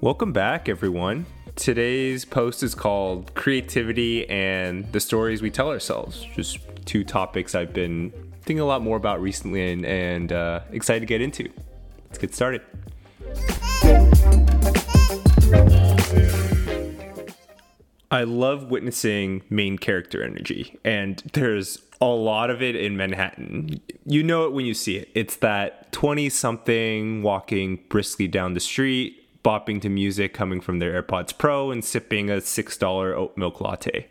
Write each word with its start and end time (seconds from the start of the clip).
Welcome 0.00 0.32
back, 0.32 0.68
everyone. 0.68 1.26
Today's 1.56 2.24
post 2.24 2.62
is 2.62 2.74
called 2.74 3.34
Creativity 3.34 4.28
and 4.28 4.90
the 4.92 5.00
Stories 5.00 5.40
We 5.40 5.50
Tell 5.50 5.70
Ourselves. 5.70 6.26
Just 6.34 6.58
two 6.84 7.04
topics 7.04 7.54
I've 7.54 7.72
been 7.72 8.12
thinking 8.42 8.60
a 8.60 8.66
lot 8.66 8.82
more 8.82 8.96
about 8.96 9.20
recently 9.20 9.72
and, 9.72 9.86
and 9.86 10.32
uh, 10.32 10.60
excited 10.72 11.00
to 11.00 11.06
get 11.06 11.20
into. 11.20 11.50
Let's 12.08 12.18
get 12.18 12.34
started. 12.34 12.62
I 18.14 18.22
love 18.22 18.70
witnessing 18.70 19.42
main 19.50 19.76
character 19.76 20.22
energy, 20.22 20.78
and 20.84 21.20
there's 21.32 21.82
a 22.00 22.06
lot 22.06 22.48
of 22.48 22.62
it 22.62 22.76
in 22.76 22.96
Manhattan. 22.96 23.80
You 24.06 24.22
know 24.22 24.44
it 24.44 24.52
when 24.52 24.64
you 24.64 24.72
see 24.72 24.98
it. 24.98 25.08
It's 25.16 25.34
that 25.38 25.90
20 25.90 26.28
something 26.28 27.24
walking 27.24 27.80
briskly 27.88 28.28
down 28.28 28.54
the 28.54 28.60
street, 28.60 29.42
bopping 29.42 29.82
to 29.82 29.88
music 29.88 30.32
coming 30.32 30.60
from 30.60 30.78
their 30.78 31.02
AirPods 31.02 31.36
Pro, 31.36 31.72
and 31.72 31.84
sipping 31.84 32.30
a 32.30 32.34
$6 32.34 33.16
oat 33.16 33.36
milk 33.36 33.60
latte. 33.60 34.06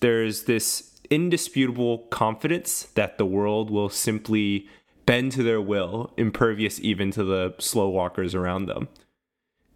There's 0.00 0.46
this 0.46 1.00
indisputable 1.08 1.98
confidence 2.10 2.88
that 2.96 3.18
the 3.18 3.26
world 3.26 3.70
will 3.70 3.88
simply 3.88 4.66
bend 5.06 5.30
to 5.30 5.44
their 5.44 5.60
will, 5.60 6.12
impervious 6.16 6.80
even 6.80 7.12
to 7.12 7.22
the 7.22 7.54
slow 7.60 7.88
walkers 7.88 8.34
around 8.34 8.66
them 8.66 8.88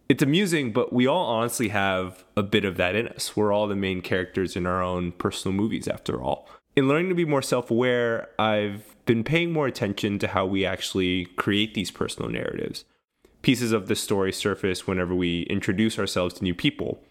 it's 0.08 0.22
amusing, 0.22 0.72
but 0.72 0.92
we 0.92 1.06
all 1.06 1.26
honestly 1.26 1.68
have 1.68 2.24
a 2.36 2.42
bit 2.42 2.64
of 2.64 2.76
that 2.78 2.94
in 2.94 3.08
us. 3.08 3.36
We're 3.36 3.52
all 3.52 3.66
the 3.66 3.76
main 3.76 4.00
characters 4.00 4.56
in 4.56 4.66
our 4.66 4.82
own 4.82 5.12
personal 5.12 5.54
movies, 5.54 5.86
after 5.86 6.22
all. 6.22 6.48
In 6.74 6.88
learning 6.88 7.10
to 7.10 7.14
be 7.14 7.24
more 7.24 7.42
self 7.42 7.70
aware, 7.70 8.28
I've 8.38 8.96
been 9.04 9.22
paying 9.22 9.52
more 9.52 9.66
attention 9.66 10.18
to 10.20 10.28
how 10.28 10.46
we 10.46 10.64
actually 10.64 11.26
create 11.36 11.74
these 11.74 11.90
personal 11.90 12.30
narratives. 12.30 12.84
Pieces 13.42 13.72
of 13.72 13.88
the 13.88 13.96
story 13.96 14.32
surface 14.32 14.86
whenever 14.86 15.14
we 15.14 15.42
introduce 15.42 15.98
ourselves 15.98 16.34
to 16.34 16.44
new 16.44 16.54
people. 16.54 17.02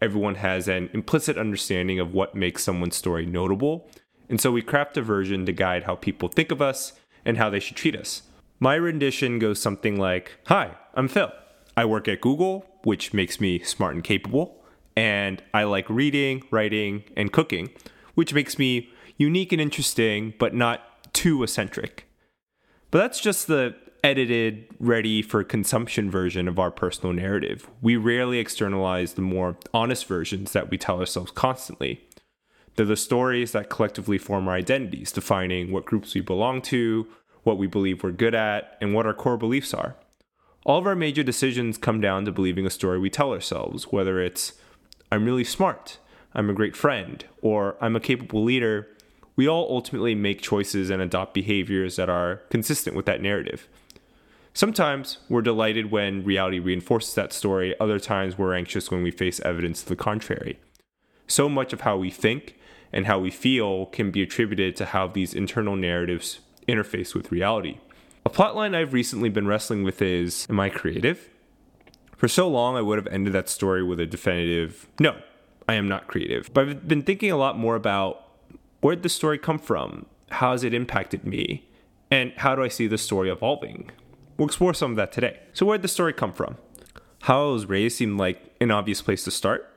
Everyone 0.00 0.36
has 0.36 0.68
an 0.68 0.90
implicit 0.92 1.38
understanding 1.38 1.98
of 1.98 2.12
what 2.12 2.34
makes 2.34 2.62
someone's 2.62 2.96
story 2.96 3.26
notable, 3.26 3.88
and 4.28 4.40
so 4.40 4.50
we 4.50 4.62
craft 4.62 4.96
a 4.96 5.02
version 5.02 5.46
to 5.46 5.52
guide 5.52 5.84
how 5.84 5.94
people 5.94 6.28
think 6.28 6.50
of 6.50 6.62
us 6.62 6.92
and 7.24 7.36
how 7.36 7.50
they 7.50 7.60
should 7.60 7.76
treat 7.76 7.96
us. 7.96 8.22
My 8.60 8.74
rendition 8.74 9.38
goes 9.38 9.60
something 9.60 9.98
like 9.98 10.38
Hi, 10.46 10.76
I'm 10.94 11.08
Phil. 11.08 11.32
I 11.76 11.84
work 11.84 12.08
at 12.08 12.20
Google, 12.20 12.66
which 12.84 13.12
makes 13.12 13.40
me 13.40 13.58
smart 13.58 13.94
and 13.94 14.02
capable, 14.02 14.64
and 14.96 15.42
I 15.52 15.64
like 15.64 15.88
reading, 15.90 16.42
writing, 16.50 17.04
and 17.16 17.32
cooking, 17.32 17.70
which 18.14 18.32
makes 18.32 18.58
me 18.58 18.88
unique 19.18 19.52
and 19.52 19.60
interesting, 19.60 20.32
but 20.38 20.54
not 20.54 21.12
too 21.12 21.42
eccentric. 21.42 22.08
But 22.90 22.98
that's 22.98 23.20
just 23.20 23.46
the 23.46 23.74
edited, 24.02 24.66
ready 24.78 25.20
for 25.20 25.42
consumption 25.42 26.10
version 26.10 26.48
of 26.48 26.58
our 26.58 26.70
personal 26.70 27.12
narrative. 27.12 27.68
We 27.82 27.96
rarely 27.96 28.38
externalize 28.38 29.14
the 29.14 29.22
more 29.22 29.56
honest 29.74 30.06
versions 30.06 30.52
that 30.52 30.70
we 30.70 30.78
tell 30.78 31.00
ourselves 31.00 31.32
constantly. 31.32 32.00
They're 32.76 32.86
the 32.86 32.96
stories 32.96 33.52
that 33.52 33.68
collectively 33.68 34.18
form 34.18 34.48
our 34.48 34.54
identities, 34.54 35.10
defining 35.12 35.72
what 35.72 35.86
groups 35.86 36.14
we 36.14 36.20
belong 36.20 36.62
to, 36.62 37.08
what 37.42 37.58
we 37.58 37.66
believe 37.66 38.02
we're 38.02 38.12
good 38.12 38.34
at, 38.34 38.78
and 38.80 38.94
what 38.94 39.06
our 39.06 39.14
core 39.14 39.36
beliefs 39.36 39.74
are. 39.74 39.96
All 40.66 40.78
of 40.80 40.86
our 40.88 40.96
major 40.96 41.22
decisions 41.22 41.78
come 41.78 42.00
down 42.00 42.24
to 42.24 42.32
believing 42.32 42.66
a 42.66 42.70
story 42.70 42.98
we 42.98 43.08
tell 43.08 43.32
ourselves, 43.32 43.92
whether 43.92 44.20
it's, 44.20 44.54
I'm 45.12 45.24
really 45.24 45.44
smart, 45.44 45.98
I'm 46.34 46.50
a 46.50 46.54
great 46.54 46.74
friend, 46.74 47.24
or 47.40 47.76
I'm 47.80 47.94
a 47.94 48.00
capable 48.00 48.42
leader. 48.42 48.88
We 49.36 49.48
all 49.48 49.68
ultimately 49.70 50.16
make 50.16 50.42
choices 50.42 50.90
and 50.90 51.00
adopt 51.00 51.34
behaviors 51.34 51.94
that 51.94 52.10
are 52.10 52.42
consistent 52.50 52.96
with 52.96 53.06
that 53.06 53.22
narrative. 53.22 53.68
Sometimes 54.54 55.18
we're 55.28 55.40
delighted 55.40 55.92
when 55.92 56.24
reality 56.24 56.58
reinforces 56.58 57.14
that 57.14 57.32
story, 57.32 57.78
other 57.78 58.00
times 58.00 58.36
we're 58.36 58.56
anxious 58.56 58.90
when 58.90 59.04
we 59.04 59.12
face 59.12 59.38
evidence 59.44 59.84
to 59.84 59.88
the 59.88 59.94
contrary. 59.94 60.58
So 61.28 61.48
much 61.48 61.72
of 61.72 61.82
how 61.82 61.96
we 61.96 62.10
think 62.10 62.56
and 62.92 63.06
how 63.06 63.20
we 63.20 63.30
feel 63.30 63.86
can 63.86 64.10
be 64.10 64.20
attributed 64.20 64.74
to 64.76 64.86
how 64.86 65.06
these 65.06 65.32
internal 65.32 65.76
narratives 65.76 66.40
interface 66.66 67.14
with 67.14 67.30
reality. 67.30 67.78
A 68.26 68.28
plotline 68.28 68.74
I've 68.74 68.92
recently 68.92 69.28
been 69.28 69.46
wrestling 69.46 69.84
with 69.84 70.02
is 70.02 70.48
Am 70.50 70.58
I 70.58 70.68
creative? 70.68 71.28
For 72.16 72.26
so 72.26 72.48
long, 72.48 72.74
I 72.74 72.80
would 72.80 72.98
have 72.98 73.06
ended 73.06 73.32
that 73.34 73.48
story 73.48 73.84
with 73.84 74.00
a 74.00 74.06
definitive 74.06 74.88
No, 74.98 75.20
I 75.68 75.74
am 75.74 75.86
not 75.86 76.08
creative. 76.08 76.52
But 76.52 76.68
I've 76.68 76.88
been 76.88 77.02
thinking 77.02 77.30
a 77.30 77.36
lot 77.36 77.56
more 77.56 77.76
about 77.76 78.26
where'd 78.80 79.04
the 79.04 79.08
story 79.08 79.38
come 79.38 79.60
from? 79.60 80.06
How 80.30 80.50
has 80.50 80.64
it 80.64 80.74
impacted 80.74 81.24
me? 81.24 81.68
And 82.10 82.32
how 82.38 82.56
do 82.56 82.64
I 82.64 82.68
see 82.68 82.88
the 82.88 82.98
story 82.98 83.30
evolving? 83.30 83.92
We'll 84.36 84.48
explore 84.48 84.74
some 84.74 84.90
of 84.90 84.96
that 84.96 85.12
today. 85.12 85.38
So, 85.52 85.64
where'd 85.64 85.82
the 85.82 85.86
story 85.86 86.12
come 86.12 86.32
from? 86.32 86.56
How 87.22 87.50
I 87.50 87.52
was 87.52 87.66
raised 87.66 87.98
seemed 87.98 88.18
like 88.18 88.56
an 88.60 88.72
obvious 88.72 89.02
place 89.02 89.22
to 89.22 89.30
start. 89.30 89.72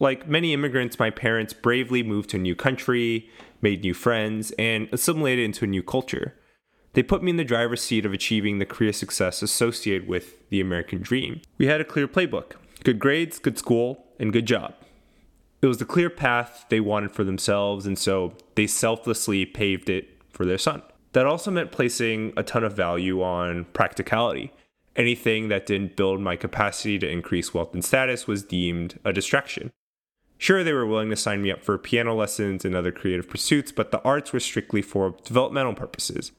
Like 0.00 0.26
many 0.26 0.52
immigrants, 0.52 0.98
my 0.98 1.10
parents 1.10 1.52
bravely 1.52 2.02
moved 2.02 2.30
to 2.30 2.36
a 2.36 2.40
new 2.40 2.56
country, 2.56 3.30
made 3.60 3.82
new 3.82 3.94
friends, 3.94 4.50
and 4.58 4.88
assimilated 4.90 5.44
into 5.44 5.66
a 5.66 5.68
new 5.68 5.84
culture. 5.84 6.34
They 6.94 7.02
put 7.02 7.22
me 7.22 7.30
in 7.30 7.36
the 7.36 7.44
driver's 7.44 7.80
seat 7.80 8.04
of 8.04 8.12
achieving 8.12 8.58
the 8.58 8.66
career 8.66 8.92
success 8.92 9.42
associated 9.42 10.06
with 10.06 10.48
the 10.50 10.60
American 10.60 11.00
dream. 11.00 11.40
We 11.56 11.66
had 11.66 11.80
a 11.80 11.84
clear 11.84 12.06
playbook 12.06 12.52
good 12.84 12.98
grades, 12.98 13.38
good 13.38 13.58
school, 13.58 14.04
and 14.18 14.32
good 14.32 14.46
job. 14.46 14.74
It 15.62 15.68
was 15.68 15.78
the 15.78 15.84
clear 15.84 16.10
path 16.10 16.66
they 16.68 16.80
wanted 16.80 17.12
for 17.12 17.22
themselves, 17.22 17.86
and 17.86 17.96
so 17.96 18.34
they 18.56 18.66
selflessly 18.66 19.46
paved 19.46 19.88
it 19.88 20.08
for 20.30 20.44
their 20.44 20.58
son. 20.58 20.82
That 21.12 21.26
also 21.26 21.50
meant 21.50 21.70
placing 21.70 22.32
a 22.36 22.42
ton 22.42 22.64
of 22.64 22.74
value 22.74 23.22
on 23.22 23.66
practicality. 23.66 24.52
Anything 24.96 25.48
that 25.48 25.66
didn't 25.66 25.96
build 25.96 26.20
my 26.20 26.36
capacity 26.36 26.98
to 26.98 27.08
increase 27.08 27.54
wealth 27.54 27.72
and 27.72 27.84
status 27.84 28.26
was 28.26 28.42
deemed 28.42 28.98
a 29.04 29.12
distraction. 29.12 29.70
Sure, 30.36 30.64
they 30.64 30.72
were 30.72 30.86
willing 30.86 31.10
to 31.10 31.16
sign 31.16 31.40
me 31.40 31.52
up 31.52 31.62
for 31.62 31.78
piano 31.78 32.14
lessons 32.14 32.64
and 32.64 32.74
other 32.74 32.90
creative 32.90 33.28
pursuits, 33.28 33.70
but 33.70 33.92
the 33.92 34.02
arts 34.02 34.32
were 34.32 34.40
strictly 34.40 34.82
for 34.82 35.14
developmental 35.22 35.74
purposes. 35.74 36.32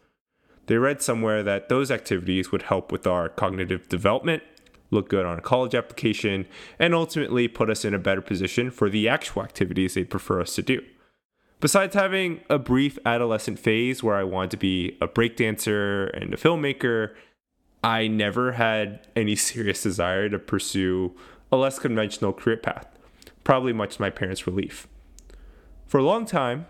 They 0.68 0.78
read 0.78 1.01
somewhere 1.01 1.44
that 1.44 1.69
those 1.69 1.91
activities 1.91 2.51
would 2.51 2.63
help 2.63 2.91
with 2.91 3.06
our 3.06 3.29
cognitive 3.29 3.90
development, 3.90 4.44
look 4.91 5.09
good 5.09 5.25
on 5.25 5.38
a 5.38 5.41
college 5.41 5.75
application, 5.75 6.47
and 6.79 6.94
ultimately 6.94 7.47
put 7.47 7.69
us 7.69 7.84
in 7.84 7.94
a 7.94 8.00
better 8.00 8.22
position 8.22 8.72
for 8.72 8.90
the 8.90 9.09
actual 9.09 9.44
activities 9.44 9.94
they 9.94 10.03
prefer 10.03 10.41
us 10.41 10.56
to 10.56 10.62
do. 10.62 10.81
Besides 11.59 11.96
having 11.96 12.41
a 12.50 12.59
brief 12.59 13.00
adolescent 13.06 13.57
phase 13.57 14.03
where 14.03 14.16
I 14.16 14.24
wanted 14.24 14.51
to 14.51 14.57
be 14.57 14.97
a 15.00 15.07
breakdancer 15.07 16.09
and 16.13 16.34
a 16.34 16.38
filmmaker, 16.38 17.13
I 17.84 18.07
never 18.07 18.53
had 18.53 19.07
any 19.16 19.35
serious 19.38 19.81
desire 19.81 20.30
to 20.30 20.40
pursue 20.40 21.16
a 21.51 21.57
less 21.57 21.80
conventional 21.80 22.34
career 22.34 22.57
path, 22.57 22.88
probably 23.44 23.74
much 23.74 23.95
to 23.95 24.01
my 24.01 24.09
parents' 24.09 24.47
relief. 24.47 24.88
For 25.85 26.00
a 26.00 26.03
long 26.03 26.25
time, 26.25 26.66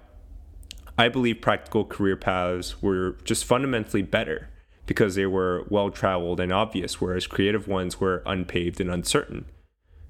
I 0.97 1.09
believe 1.09 1.41
practical 1.41 1.85
career 1.85 2.15
paths 2.15 2.81
were 2.81 3.17
just 3.23 3.45
fundamentally 3.45 4.03
better 4.03 4.49
because 4.85 5.15
they 5.15 5.25
were 5.25 5.65
well 5.69 5.89
traveled 5.89 6.39
and 6.39 6.51
obvious, 6.51 6.99
whereas 7.01 7.25
creative 7.25 7.67
ones 7.67 7.99
were 7.99 8.21
unpaved 8.25 8.79
and 8.79 8.91
uncertain. 8.91 9.45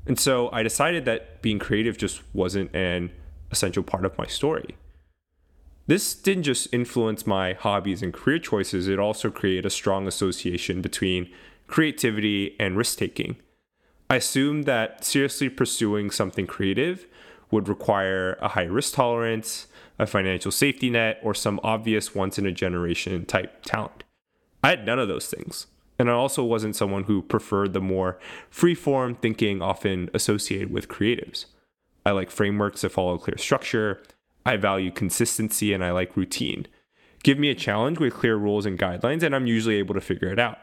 And 0.05 0.19
so 0.19 0.49
I 0.51 0.63
decided 0.63 1.05
that 1.05 1.41
being 1.41 1.59
creative 1.59 1.97
just 1.97 2.21
wasn't 2.33 2.75
an 2.75 3.11
essential 3.51 3.83
part 3.83 4.05
of 4.05 4.17
my 4.17 4.25
story. 4.25 4.75
This 5.85 6.15
didn't 6.15 6.43
just 6.43 6.73
influence 6.73 7.27
my 7.27 7.53
hobbies 7.53 8.01
and 8.01 8.13
career 8.13 8.39
choices, 8.39 8.87
it 8.87 8.99
also 8.99 9.29
created 9.29 9.65
a 9.65 9.69
strong 9.69 10.07
association 10.07 10.81
between 10.81 11.29
creativity 11.67 12.55
and 12.59 12.77
risk 12.77 12.97
taking. 12.97 13.37
I 14.09 14.17
assumed 14.17 14.65
that 14.65 15.03
seriously 15.03 15.49
pursuing 15.49 16.11
something 16.11 16.47
creative 16.47 17.05
would 17.53 17.69
require 17.69 18.37
a 18.41 18.49
high 18.49 18.63
risk 18.63 18.95
tolerance, 18.95 19.67
a 19.99 20.07
financial 20.07 20.51
safety 20.51 20.89
net, 20.89 21.19
or 21.23 21.33
some 21.33 21.59
obvious 21.63 22.15
once 22.15 22.39
in 22.39 22.45
a 22.45 22.51
generation 22.51 23.25
type 23.25 23.63
talent. 23.63 24.03
I 24.63 24.71
had 24.71 24.85
none 24.85 24.99
of 24.99 25.07
those 25.07 25.27
things. 25.27 25.67
And 25.99 26.09
I 26.09 26.13
also 26.13 26.43
wasn't 26.43 26.75
someone 26.75 27.03
who 27.03 27.21
preferred 27.21 27.73
the 27.73 27.79
more 27.79 28.17
free-form 28.49 29.15
thinking 29.15 29.61
often 29.61 30.09
associated 30.15 30.71
with 30.71 30.87
creatives. 30.87 31.45
I 32.03 32.11
like 32.11 32.31
frameworks 32.31 32.81
that 32.81 32.89
follow 32.89 33.19
clear 33.19 33.37
structure. 33.37 34.01
I 34.45 34.57
value 34.57 34.89
consistency 34.89 35.71
and 35.71 35.85
I 35.85 35.91
like 35.91 36.17
routine. 36.17 36.65
Give 37.21 37.37
me 37.37 37.49
a 37.49 37.55
challenge 37.55 37.99
with 37.99 38.15
clear 38.15 38.35
rules 38.35 38.65
and 38.65 38.77
guidelines, 38.77 39.21
and 39.21 39.35
I'm 39.35 39.45
usually 39.45 39.75
able 39.75 39.93
to 39.93 40.01
figure 40.01 40.29
it 40.29 40.39
out. 40.39 40.57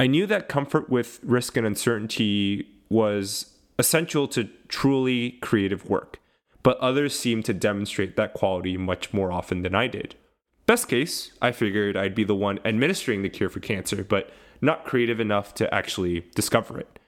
I 0.00 0.08
knew 0.08 0.26
that 0.26 0.48
comfort 0.48 0.90
with 0.90 1.20
risk 1.22 1.56
and 1.56 1.66
uncertainty 1.66 2.66
was 2.90 3.49
essential 3.80 4.28
to 4.28 4.48
truly 4.68 5.32
creative 5.40 5.90
work 5.90 6.20
but 6.62 6.78
others 6.78 7.18
seem 7.18 7.42
to 7.42 7.54
demonstrate 7.54 8.16
that 8.16 8.34
quality 8.34 8.76
much 8.76 9.12
more 9.12 9.32
often 9.32 9.62
than 9.62 9.74
I 9.74 9.86
did. 9.86 10.14
Best 10.66 10.88
case, 10.88 11.32
I 11.42 11.52
figured 11.52 11.96
I'd 11.96 12.14
be 12.14 12.24
the 12.24 12.34
one 12.34 12.60
administering 12.64 13.22
the 13.22 13.28
cure 13.28 13.48
for 13.48 13.60
cancer, 13.60 14.04
but 14.04 14.30
not 14.60 14.84
creative 14.84 15.20
enough 15.20 15.54
to 15.54 15.72
actually 15.74 16.26
discover 16.34 16.78
it. 16.78 16.98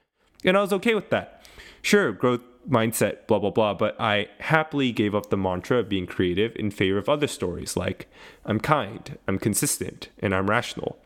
And 0.43 0.57
I 0.57 0.61
was 0.61 0.73
okay 0.73 0.95
with 0.95 1.09
that. 1.11 1.45
Sure, 1.81 2.11
growth 2.11 2.41
mindset, 2.67 3.27
blah, 3.27 3.39
blah, 3.39 3.51
blah, 3.51 3.73
but 3.73 3.99
I 3.99 4.27
happily 4.39 4.91
gave 4.91 5.13
up 5.13 5.29
the 5.29 5.37
mantra 5.37 5.79
of 5.79 5.89
being 5.89 6.07
creative 6.07 6.55
in 6.55 6.71
favor 6.71 6.97
of 6.97 7.09
other 7.09 7.27
stories 7.27 7.77
like 7.77 8.07
I'm 8.45 8.59
kind, 8.59 9.17
I'm 9.27 9.37
consistent, 9.37 10.09
and 10.19 10.33
I'm 10.33 10.49
rational. 10.49 10.97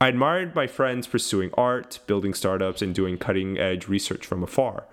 I 0.00 0.08
admired 0.08 0.54
my 0.54 0.66
friends 0.66 1.06
pursuing 1.06 1.50
art, 1.54 1.98
building 2.06 2.34
startups, 2.34 2.82
and 2.82 2.94
doing 2.94 3.18
cutting 3.18 3.58
edge 3.58 3.88
research 3.88 4.24
from 4.24 4.42
afar. 4.42 4.84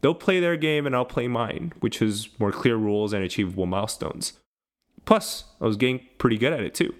They'll 0.00 0.14
play 0.14 0.38
their 0.38 0.56
game 0.56 0.86
and 0.86 0.94
I'll 0.94 1.04
play 1.04 1.28
mine, 1.28 1.72
which 1.80 1.98
has 1.98 2.28
more 2.38 2.52
clear 2.52 2.76
rules 2.76 3.12
and 3.12 3.24
achievable 3.24 3.66
milestones. 3.66 4.34
Plus, 5.04 5.44
I 5.60 5.64
was 5.64 5.76
getting 5.76 6.06
pretty 6.18 6.38
good 6.38 6.52
at 6.52 6.60
it 6.60 6.74
too. 6.74 6.94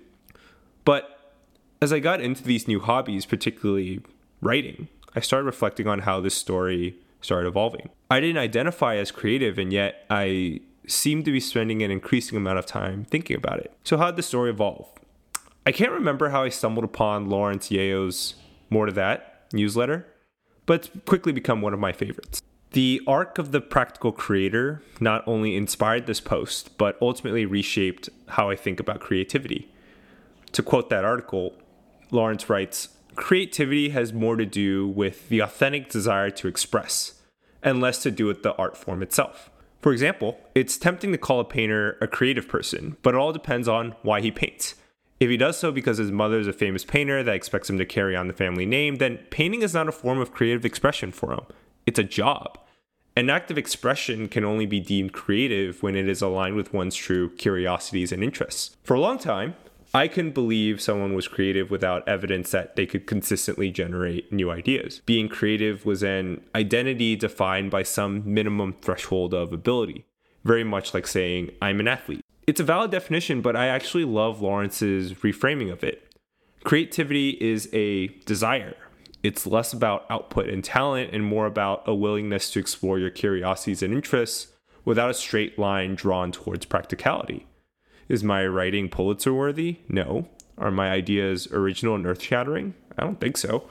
But 0.84 1.32
as 1.80 1.92
I 1.92 2.00
got 2.00 2.20
into 2.20 2.42
these 2.42 2.66
new 2.66 2.80
hobbies, 2.80 3.26
particularly 3.26 4.00
writing, 4.40 4.88
I 5.14 5.20
started 5.20 5.46
reflecting 5.46 5.86
on 5.86 6.00
how 6.00 6.20
this 6.20 6.34
story 6.34 6.96
started 7.20 7.48
evolving. 7.48 7.90
I 8.10 8.20
didn't 8.20 8.38
identify 8.38 8.96
as 8.96 9.10
creative, 9.10 9.58
and 9.58 9.72
yet 9.72 10.04
I 10.10 10.60
seemed 10.86 11.24
to 11.26 11.32
be 11.32 11.40
spending 11.40 11.82
an 11.82 11.90
increasing 11.90 12.36
amount 12.36 12.58
of 12.58 12.66
time 12.66 13.04
thinking 13.04 13.36
about 13.36 13.60
it. 13.60 13.72
So, 13.84 13.96
how 13.96 14.06
did 14.06 14.16
the 14.16 14.22
story 14.22 14.50
evolve? 14.50 14.88
I 15.66 15.72
can't 15.72 15.92
remember 15.92 16.28
how 16.28 16.42
I 16.42 16.50
stumbled 16.50 16.84
upon 16.84 17.30
Lawrence 17.30 17.70
Yeo's 17.70 18.34
More 18.68 18.84
to 18.84 18.92
That 18.92 19.46
newsletter, 19.50 20.06
but 20.66 20.74
it's 20.74 20.90
quickly 21.06 21.32
become 21.32 21.62
one 21.62 21.72
of 21.72 21.80
my 21.80 21.90
favorites. 21.90 22.42
The 22.72 23.00
arc 23.06 23.38
of 23.38 23.50
the 23.50 23.62
practical 23.62 24.12
creator 24.12 24.82
not 25.00 25.26
only 25.26 25.56
inspired 25.56 26.06
this 26.06 26.20
post, 26.20 26.76
but 26.76 26.98
ultimately 27.00 27.46
reshaped 27.46 28.10
how 28.28 28.50
I 28.50 28.56
think 28.56 28.78
about 28.78 29.00
creativity. 29.00 29.72
To 30.52 30.62
quote 30.62 30.90
that 30.90 31.04
article, 31.04 31.54
Lawrence 32.10 32.50
writes 32.50 32.90
Creativity 33.14 33.88
has 33.88 34.12
more 34.12 34.36
to 34.36 34.44
do 34.44 34.86
with 34.86 35.30
the 35.30 35.40
authentic 35.40 35.88
desire 35.88 36.28
to 36.30 36.48
express, 36.48 37.22
and 37.62 37.80
less 37.80 38.02
to 38.02 38.10
do 38.10 38.26
with 38.26 38.42
the 38.42 38.54
art 38.56 38.76
form 38.76 39.02
itself. 39.02 39.50
For 39.80 39.92
example, 39.92 40.38
it's 40.54 40.76
tempting 40.76 41.12
to 41.12 41.18
call 41.18 41.40
a 41.40 41.44
painter 41.44 41.96
a 42.02 42.06
creative 42.06 42.48
person, 42.48 42.98
but 43.02 43.14
it 43.14 43.18
all 43.18 43.32
depends 43.32 43.66
on 43.66 43.94
why 44.02 44.20
he 44.20 44.30
paints. 44.30 44.74
If 45.24 45.30
he 45.30 45.38
does 45.38 45.58
so 45.58 45.72
because 45.72 45.96
his 45.96 46.12
mother 46.12 46.38
is 46.38 46.46
a 46.46 46.52
famous 46.52 46.84
painter 46.84 47.22
that 47.22 47.34
expects 47.34 47.70
him 47.70 47.78
to 47.78 47.86
carry 47.86 48.14
on 48.14 48.28
the 48.28 48.34
family 48.34 48.66
name, 48.66 48.96
then 48.96 49.20
painting 49.30 49.62
is 49.62 49.72
not 49.72 49.88
a 49.88 49.92
form 49.92 50.20
of 50.20 50.34
creative 50.34 50.66
expression 50.66 51.12
for 51.12 51.32
him. 51.32 51.46
It's 51.86 51.98
a 51.98 52.04
job. 52.04 52.58
An 53.16 53.30
act 53.30 53.50
of 53.50 53.56
expression 53.56 54.28
can 54.28 54.44
only 54.44 54.66
be 54.66 54.80
deemed 54.80 55.14
creative 55.14 55.82
when 55.82 55.96
it 55.96 56.10
is 56.10 56.20
aligned 56.20 56.56
with 56.56 56.74
one's 56.74 56.94
true 56.94 57.30
curiosities 57.36 58.12
and 58.12 58.22
interests. 58.22 58.76
For 58.84 58.92
a 58.92 59.00
long 59.00 59.18
time, 59.18 59.54
I 59.94 60.08
couldn't 60.08 60.34
believe 60.34 60.82
someone 60.82 61.14
was 61.14 61.26
creative 61.26 61.70
without 61.70 62.06
evidence 62.06 62.50
that 62.50 62.76
they 62.76 62.84
could 62.84 63.06
consistently 63.06 63.70
generate 63.70 64.30
new 64.30 64.50
ideas. 64.50 65.00
Being 65.06 65.30
creative 65.30 65.86
was 65.86 66.02
an 66.02 66.42
identity 66.54 67.16
defined 67.16 67.70
by 67.70 67.82
some 67.82 68.30
minimum 68.30 68.74
threshold 68.82 69.32
of 69.32 69.54
ability, 69.54 70.04
very 70.44 70.64
much 70.64 70.92
like 70.92 71.06
saying, 71.06 71.50
I'm 71.62 71.80
an 71.80 71.88
athlete. 71.88 72.22
It's 72.46 72.60
a 72.60 72.64
valid 72.64 72.90
definition, 72.90 73.40
but 73.40 73.56
I 73.56 73.68
actually 73.68 74.04
love 74.04 74.42
Lawrence's 74.42 75.14
reframing 75.14 75.72
of 75.72 75.82
it. 75.82 76.14
Creativity 76.62 77.30
is 77.40 77.68
a 77.72 78.08
desire. 78.26 78.76
It's 79.22 79.46
less 79.46 79.72
about 79.72 80.04
output 80.10 80.50
and 80.50 80.62
talent 80.62 81.14
and 81.14 81.24
more 81.24 81.46
about 81.46 81.82
a 81.86 81.94
willingness 81.94 82.50
to 82.50 82.58
explore 82.58 82.98
your 82.98 83.10
curiosities 83.10 83.82
and 83.82 83.94
interests 83.94 84.48
without 84.84 85.10
a 85.10 85.14
straight 85.14 85.58
line 85.58 85.94
drawn 85.94 86.30
towards 86.32 86.66
practicality. 86.66 87.46
Is 88.08 88.22
my 88.22 88.46
writing 88.46 88.90
Pulitzer 88.90 89.32
worthy? 89.32 89.78
No. 89.88 90.28
Are 90.58 90.70
my 90.70 90.90
ideas 90.90 91.50
original 91.50 91.94
and 91.94 92.06
earth 92.06 92.22
shattering? 92.22 92.74
I 92.98 93.02
don't 93.02 93.18
think 93.18 93.38
so. 93.38 93.68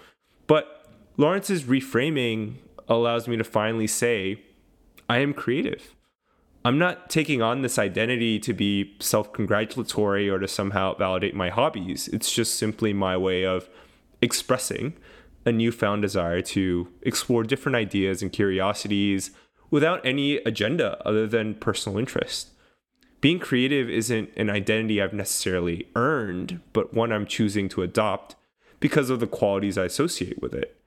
But 0.47 0.87
Lawrence's 1.17 1.63
reframing 1.63 2.55
allows 2.89 3.27
me 3.27 3.37
to 3.37 3.43
finally 3.43 3.87
say, 3.87 4.41
I 5.07 5.19
am 5.19 5.35
creative. 5.35 5.95
I'm 6.65 6.77
not 6.77 7.09
taking 7.09 7.41
on 7.41 7.61
this 7.61 7.77
identity 7.77 8.39
to 8.39 8.53
be 8.53 8.95
self 8.99 9.33
congratulatory 9.33 10.29
or 10.29 10.39
to 10.39 10.47
somehow 10.47 10.95
validate 10.95 11.35
my 11.35 11.49
hobbies. 11.49 12.07
It's 12.09 12.31
just 12.31 12.55
simply 12.55 12.93
my 12.93 13.17
way 13.17 13.45
of 13.45 13.69
expressing 14.21 14.93
a 15.45 15.51
newfound 15.51 16.01
desire 16.01 16.41
to 16.41 16.87
explore 17.01 17.43
different 17.43 17.75
ideas 17.75 18.21
and 18.21 18.31
curiosities 18.31 19.31
without 19.69 20.05
any 20.05 20.37
agenda 20.37 20.97
other 21.05 21.27
than 21.27 21.55
personal 21.55 21.99
interest 21.99 22.53
being 23.23 23.39
creative 23.39 23.89
isn't 23.89 24.31
an 24.35 24.49
identity 24.49 25.01
I've 25.01 25.13
necessarily 25.13 25.87
earned, 25.95 26.59
but 26.73 26.93
one 26.93 27.13
I'm 27.13 27.25
choosing 27.25 27.69
to 27.69 27.81
adopt 27.81 28.35
because 28.81 29.09
of 29.09 29.21
the 29.21 29.27
qualities 29.27 29.77
I 29.77 29.85
associate 29.85 30.41
with 30.41 30.53
it. 30.53 30.82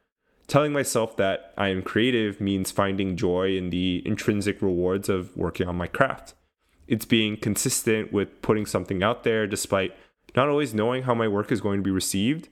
Telling 0.47 0.73
myself 0.73 1.17
that 1.17 1.53
I 1.57 1.69
am 1.69 1.83
creative 1.83 2.41
means 2.41 2.71
finding 2.71 3.17
joy 3.17 3.57
in 3.57 3.71
the 3.71 4.03
intrinsic 4.07 4.63
rewards 4.63 5.09
of 5.09 5.37
working 5.37 5.67
on 5.67 5.77
my 5.77 5.89
craft. 5.89 6.35
It's 6.87 7.05
being 7.05 7.37
consistent 7.37 8.13
with 8.13 8.43
putting 8.43 8.65
something 8.65 9.03
out 9.03 9.25
there 9.25 9.47
despite 9.47 9.95
not 10.37 10.49
always 10.49 10.75
knowing 10.75 11.03
how 11.03 11.15
my 11.15 11.27
work 11.27 11.51
is 11.51 11.61
going 11.61 11.81
to 11.81 11.85
be 11.85 11.91
received. 11.91 12.49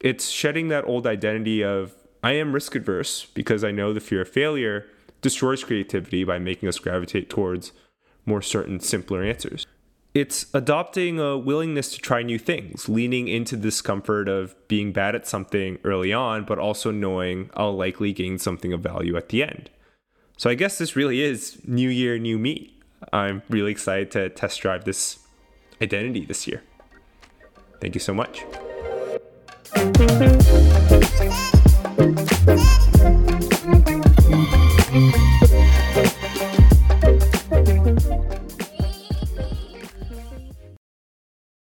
It's 0.00 0.28
shedding 0.28 0.68
that 0.68 0.86
old 0.86 1.06
identity 1.06 1.64
of 1.64 1.94
I 2.22 2.32
am 2.32 2.52
risk 2.52 2.76
adverse 2.76 3.26
because 3.26 3.64
I 3.64 3.72
know 3.72 3.92
the 3.92 4.00
fear 4.00 4.20
of 4.20 4.28
failure 4.28 4.86
destroys 5.20 5.64
creativity 5.64 6.22
by 6.22 6.38
making 6.38 6.68
us 6.68 6.78
gravitate 6.78 7.28
towards 7.28 7.72
more 8.24 8.42
certain, 8.42 8.78
simpler 8.78 9.24
answers 9.24 9.66
it's 10.14 10.46
adopting 10.52 11.18
a 11.18 11.38
willingness 11.38 11.92
to 11.94 11.98
try 11.98 12.22
new 12.22 12.38
things, 12.38 12.88
leaning 12.88 13.28
into 13.28 13.56
discomfort 13.56 14.28
of 14.28 14.54
being 14.68 14.92
bad 14.92 15.14
at 15.14 15.26
something 15.26 15.78
early 15.84 16.12
on, 16.12 16.44
but 16.44 16.58
also 16.58 16.90
knowing 16.90 17.50
I'll 17.54 17.74
likely 17.74 18.12
gain 18.12 18.38
something 18.38 18.72
of 18.72 18.80
value 18.80 19.16
at 19.16 19.30
the 19.30 19.42
end. 19.42 19.70
So 20.36 20.50
I 20.50 20.54
guess 20.54 20.78
this 20.78 20.96
really 20.96 21.22
is 21.22 21.58
new 21.66 21.88
year, 21.88 22.18
new 22.18 22.38
me. 22.38 22.74
I'm 23.12 23.42
really 23.48 23.72
excited 23.72 24.10
to 24.12 24.28
test 24.28 24.60
drive 24.60 24.84
this 24.84 25.18
identity 25.80 26.24
this 26.26 26.46
year. 26.46 26.62
Thank 27.80 27.94
you 27.94 28.00
so 28.00 28.14
much. 28.14 28.44